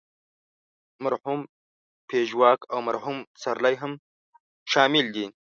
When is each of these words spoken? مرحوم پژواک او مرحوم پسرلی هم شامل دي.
مرحوم 1.03 1.39
پژواک 2.09 2.59
او 2.73 2.79
مرحوم 2.87 3.17
پسرلی 3.33 3.75
هم 3.81 3.91
شامل 4.71 5.05
دي. 5.15 5.25